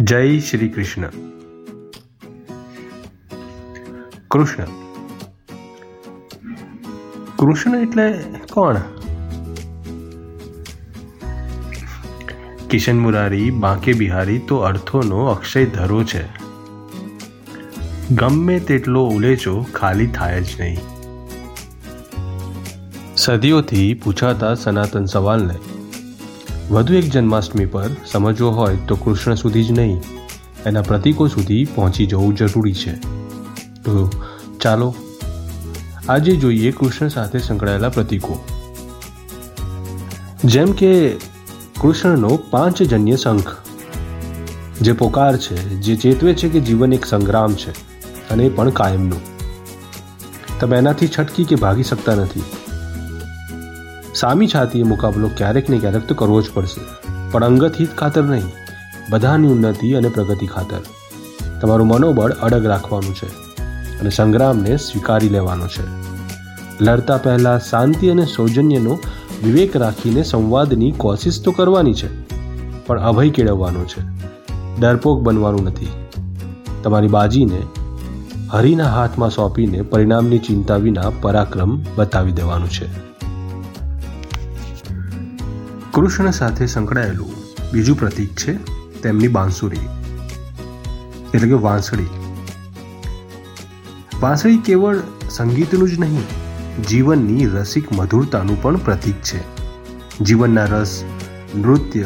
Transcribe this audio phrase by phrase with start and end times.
[0.00, 1.08] જય શ્રી કૃષ્ણ.
[4.30, 4.64] કૃષ્ણ.
[7.36, 8.76] કૃષ્ણ એટલે કોણ?
[12.70, 16.24] કિશન મુરારી, બાંકે બિહારી તો અર્થોનો અક્ષય ધરો છે.
[18.14, 20.78] ગમે તેટલો ઉલેચો ખાલી થાય જ નહીં.
[23.16, 25.73] સદીઓથી પૂછાતા સનાતન સવાલને
[26.70, 30.02] વધુ એક જન્માષ્ટમી પર સમજવો હોય તો કૃષ્ણ સુધી જ નહીં.
[30.66, 32.92] એના પ્રતીકો સુધી પહોંચી જવું જરૂરી છે.
[33.84, 34.10] તો
[34.60, 34.94] ચાલો,
[36.08, 38.44] આજે જોઈએ કૃષ્ણ સાથે સંકળાયેલા પ્રતીકો.
[40.44, 41.10] જેમ કે
[41.80, 43.56] કૃષ્ણનો પાંચજન્ય શંખ,
[44.80, 47.70] જે પોકાર છે, જે ચેતવે છે કે જીવન એક સંગ્રામ છે,
[48.28, 49.20] અને એ પણ કાયમનું.
[50.60, 52.42] તમે એનાથી છટકી કે ભાગી શકતા નથી.
[54.14, 56.82] સામી છાતીએ મુકાબલો ક્યારેક ને ક્યારેક તો કરવો જ પડશે.
[57.30, 58.52] પણ અંગત હિત ખાતર નહીં.
[59.10, 60.80] બધાની ઉન્નતિ અને પ્રગતિ ખાતર.
[61.60, 63.28] તમારું મનોબળ અડગ રાખવાનું છે
[64.00, 65.84] અને સંગ્રામને સ્વીકારી લેવાનો છે.
[66.80, 68.98] લડતા પહેલા શાંતિ અને સૌજન્યનો
[69.44, 72.08] વિવેક રાખીને સંવાદની કોશિશ તો કરવાની છે,
[72.86, 74.02] પણ અભય કેળવવાનો છે.
[74.80, 75.90] ડરપોક બનવાનું નથી.
[76.82, 77.62] તમારી બાજીને
[78.50, 83.13] હરિના હાથમાં સોંપીને પરિણામની ચિંતા વિના પરાક્રમ બતાવી દેવાનું છે.
[85.94, 87.30] કૃષ્ણ સાથે સંકળાયેલું
[87.72, 88.54] બીજું પ્રતીક છે
[89.02, 89.78] તેમની બાંસુરી.
[91.34, 92.06] એટલે કે વાંસળી.
[94.20, 94.98] વાંસળી કેવળ
[95.30, 96.22] સંગીતનું જ નહીં,
[96.82, 99.38] જીવનની રસિક મધુરતાનું પણ પ્રતીક છે.
[100.20, 101.04] જીવનના રસ,
[101.54, 102.04] નૃત્ય,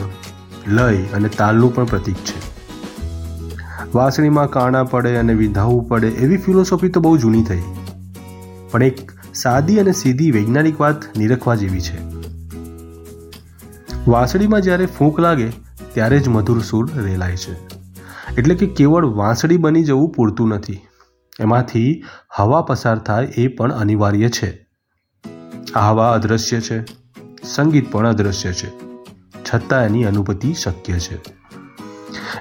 [0.67, 2.39] લય અને તાલનું પણ પ્રતીક છે.
[3.95, 7.63] વાંસળીમાં કાણા પડે અને વિંધાવવું પડે એવી ફિલોસોફી તો બહુ જૂની થઈ.
[8.71, 12.18] પણ એક સાદી અને સીધી વૈજ્ઞાનિક વાત નિરખવા જેવી છે.
[14.09, 15.51] વાંસળીમાં જ્યારે ફૂંક લાગે,
[15.93, 17.53] ત્યારે જ મધુર સૂર રેલાય છે.
[18.39, 20.81] એટલે કે કેવળ વાંસળી બની જવું પૂરતું નથી.
[21.41, 22.05] એમાંથી
[22.37, 24.67] હવા પસાર થાય એ પણ અનિવાર્ય છે.
[25.75, 26.85] આ હવા અદૃશ્ય છે.
[27.45, 28.71] સંગીત પણ અદૃશ્ય છે.
[29.55, 31.15] છતાં એની અનુભૂતિ શક્ય છે.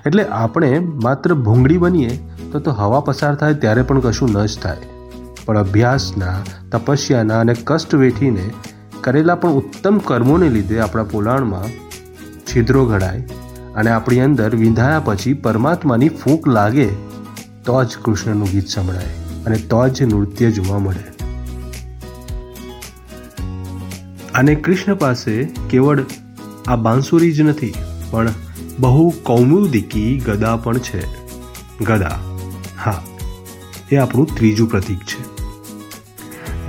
[0.05, 2.19] એટલે આપણે માત્ર ભૂંગળી બનીએ,
[2.51, 4.77] તો તો હવા પસાર થાય ત્યારે પણ કશું ન જ થાય.
[5.45, 8.49] પણ અભ્યાસના, તપસ્યાના અને કષ્ટ વેઠીને
[9.03, 11.69] કરેલા પણ ઉત્તમ કર્મોને લીધે આપણા પોલાણમાં
[12.45, 13.21] છિદ્રો ઘડાય
[13.75, 16.87] અને આપણી અંદર વિંધાયા પછી પરમાત્માની ફૂંક લાગે,
[17.65, 21.05] તો જ કૃષ્ણનું ગીત સંભળાય અને તો જ નૃત્ય જોવા મળે.
[24.35, 26.03] અને કૃષ્ણ પાસે કેવળ
[26.67, 27.73] આ બાંસુરી જ નથી,
[28.11, 28.27] પણ
[28.79, 31.01] બહુ કૌમુદિકી ગદા પણ છે.
[31.81, 32.19] ગદા,
[32.83, 33.01] હા,
[33.91, 35.36] એ આપણું ત્રીજું પ્રતીક છે.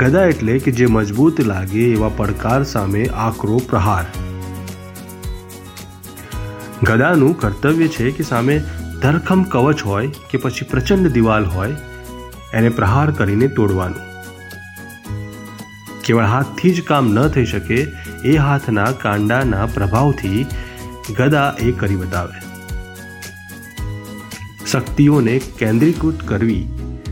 [0.00, 4.04] ગદા એટલે કે જે મજબૂત લાગે એવા પડકાર સામે આકરો પ્રહાર.
[6.82, 8.53] ગદાનું કર્તવ્ય છે કે સામે
[9.03, 11.75] ધરખમ કવચ હોય કે પછી પ્રચંડ દિવાલ હોય,
[12.54, 14.04] એને પ્રહાર કરીને તોડવાનું.
[16.04, 17.78] કેવળ હાથથી જ કામ ન થઈ શકે
[18.32, 20.47] એ હાથના કાંડાના પ્રભાવથી
[21.16, 22.38] ગદા એ કરી બતાવે
[24.66, 26.64] શક્તિઓને કેન્દ્રીકૃત કરવી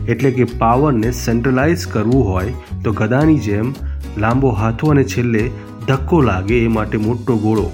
[0.07, 2.53] એટલે કે પાવરને સેન્ટ્રલાઇઝ કરવું હોય
[2.83, 3.73] તો ગદાની જેમ
[4.17, 5.51] લાંબો હાથો અને છેલ્લે
[5.87, 7.71] ધક્કો લાગે એ માટે મોટો ગોળો.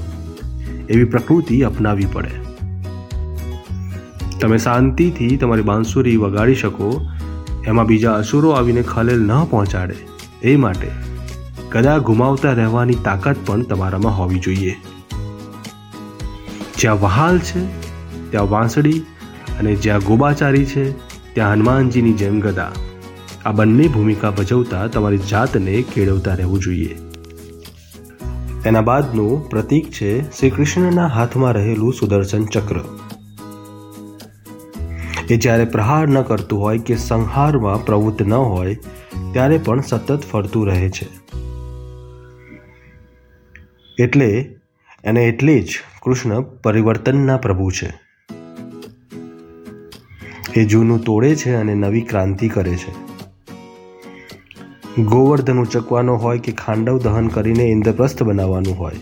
[0.90, 2.30] એવી પ્રકૃતિ અપનાવવી પડે.
[4.42, 7.02] તમે શાંતિથી તમારી બાંસુરી વગાડી શકો,
[7.68, 9.96] એમાં બીજા અસુરો આવીને ખલેલ ન પહોંચાડે.
[10.44, 10.90] એ માટે
[11.72, 14.76] ગદા ગુમાવતા રહેવાની તાકાત પણ તમારામાં હોવી જોઈએ.
[16.80, 17.62] જ્યાં વહાલ છે,
[18.32, 19.00] ત્યાં વાંસળી
[19.60, 22.72] અને જ્યાં ગોબાચારી છે ત્યાં હનુમાનજીની જેમ ગદા.
[23.46, 26.98] આ બંને ભૂમિકા ભજવતા તમારી જાતને કેળવતા રહેવું જોઈએ.
[28.66, 32.80] એના બાદનું પ્રતીક છે શ્રી કૃષ્ણના હાથમાં રહેલું સુદર્શન ચક્ર.
[35.30, 38.76] એ જ્યારે પ્રહાર ન કરતું હોય કે સંહારમાં પ્રવૃત્ત ન હોય,
[39.34, 41.08] ત્યારે પણ સતત ફરતું રહે છે.
[44.04, 44.56] એટલે,
[45.04, 45.70] એને એટલે જ
[46.02, 48.03] કૃષ્ણ પરિવર્તનના પ્રભુ છે.
[50.56, 52.92] એ જૂનું તોડે છે અને નવી ક્રાંતિ કરે છે.
[55.04, 59.02] ગોવર્ધન ઉચકવાનો હોય કે ખાંડવ દહન કરીને ઇન્દ્રપ્રસ્થ બનાવવાનું હોય,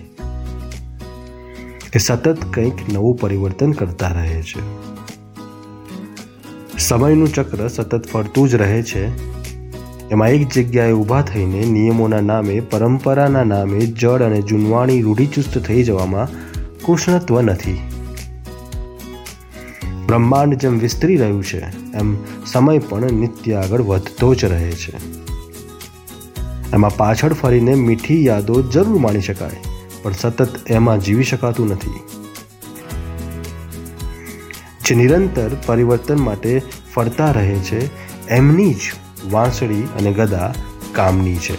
[1.93, 4.63] એ સતત કંઈક નવું પરિવર્તન કરતા રહે છે.
[6.79, 9.03] સમયનું ચક્ર સતત ફરતું જ રહે છે.
[10.09, 16.27] એમાં એક જગ્યાએ ઊભા થઈને નિયમોના નામે, પરંપરાના નામે જળ અને જૂનવાણી રૂઢિચુસ્ત થઈ જવામાં
[16.85, 17.79] કૃષ્ણત્વ નથી.
[20.11, 21.91] બ્રહ્માંડ જેમ વિસ્તરી રહ્યું છે.
[21.93, 24.97] એમ સમય પણ નિત્ય આગળ વધતો જ રહે છે.
[26.73, 29.57] એમાં પાછળ ફરીને મીઠી યાદો જરૂર માણી શકાય,
[30.03, 31.99] પણ સતત એમાં જીવી શકાતું નથી.
[34.85, 36.61] જે નિરંતર પરિવર્તન માટે
[36.95, 37.79] ફરતા રહે છે,
[38.27, 38.91] એમની જ
[39.31, 40.53] વાંસળી અને ગદા
[40.91, 41.55] કામની છે.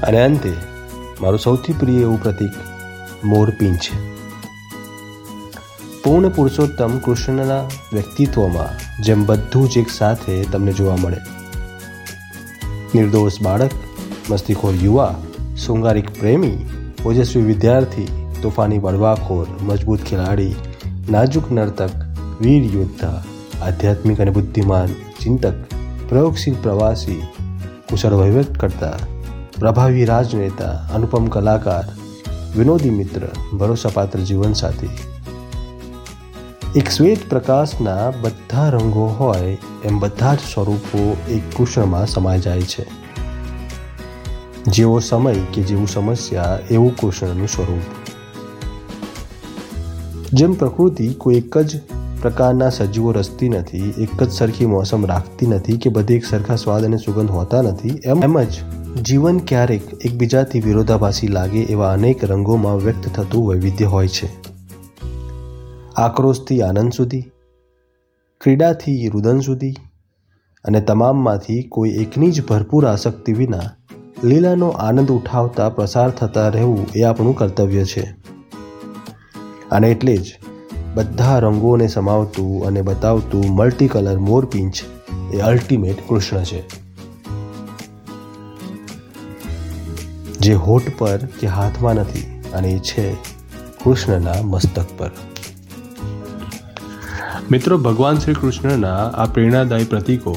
[0.00, 0.52] અને અંતે,
[1.20, 2.50] મારું સૌથી પ્રિય એવું પ્રતીક
[3.24, 4.11] મોરપીંછ છે
[6.04, 11.20] પૂર્ણ પુરુષોત્તમ કૃષ્ણના વ્યક્તિત્વમાં જેમ બધું જ એક સાથે તમને જોવા મળે.
[12.94, 13.74] નિર્દોષ બાળક,
[14.30, 15.14] મસ્તીખોર યુવા,
[15.56, 16.58] શૃંગારિક પ્રેમી,
[17.04, 18.08] ઓજસ્વી વિદ્યાર્થી,
[18.42, 20.56] તોફાની બળવાખોર, મજબૂત ખેલાડી,
[21.10, 21.94] નાજુક નર્તક,
[22.40, 23.22] વીર યોદ્ધા,
[23.62, 25.54] આધ્યાત્મિક અને બુદ્ધિમાન ચિંતક,
[26.08, 27.22] પ્રયોગશીલ પ્રવાસી,
[27.90, 28.98] કુશળ વહીવટ કરતા,
[29.58, 31.84] પ્રભાવી રાજનેતા, અનુપમ કલાકાર,
[32.56, 34.94] વિનોદી મિત્ર, ભરોસાપાત્ર જીવનસાથી
[36.76, 42.86] એક શ્વેત પ્રકાશના બધા રંગો હોય એમ બધા જ સ્વરૂપો એક કૃષ્ણમાં સમાઈ જાય છે.
[44.66, 47.82] જેવો સમય કે જેવું સમસ્યા એવું કૃષ્ણનું સ્વરૂપ.
[50.32, 51.80] જેમ પ્રકૃતિ કોઈ એક જ
[52.22, 56.84] પ્રકારના સજીવો રચતી નથી, એક જ સરખી મોસમ રાખતી નથી કે બધી એક સરખા સ્વાદ
[56.84, 58.52] અને સુગંધ હોતા નથી, એમ એમ જ
[59.02, 64.41] જીવન ક્યારેક એકબીજાથી વિરોધાભાસી લાગે એવા અનેક રંગોમાં વ્યક્ત થતું વૈવિધ્ય હોય છે.
[66.02, 67.24] આક્રોશથી આનંદ સુધી,
[68.40, 69.74] ક્રીડાથી રુદન સુધી
[70.64, 73.60] અને તમામમાંથી કોઈ એકની જ ભરપૂર આસક્તિ વિના
[74.24, 78.16] લીલાનો આનંદ ઉઠાવતા પ્રસાર થતા રહેવું એ આપણું કર્તવ્ય છે.
[79.70, 80.38] અને એટલે જ
[80.94, 84.74] બધા રંગોને સમાવતું અને બતાવતું મલ્ટી કલર મોરપિંચ
[85.34, 86.62] એ અલ્ટિમેટ કૃષ્ણ છે.
[90.38, 93.14] જે હોઠ પર કે હાથમાં નથી અને એ છે
[93.84, 95.10] કૃષ્ણના મસ્તક પર.
[97.50, 100.36] મિત્રો, ભગવાન શ્રી કૃષ્ણના આ પ્રેરણાદાયી પ્રતીકો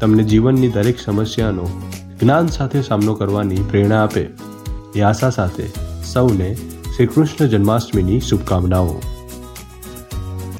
[0.00, 1.82] તમને જીવનની દરેક સમસ્યાનો
[2.20, 4.28] જ્ઞાન સાથે સામનો કરવાની પ્રેરણા આપે.
[4.96, 5.66] એ આશા સાથે
[6.12, 6.54] સૌને
[6.96, 9.00] શ્રી કૃષ્ણ જન્માષ્ટમીની શુભકામનાઓ.